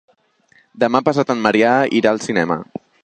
Demà 0.83 1.01
passat 1.09 1.33
en 1.35 1.43
Maria 1.49 1.75
irà 2.01 2.15
al 2.15 2.23
cinema. 2.29 2.59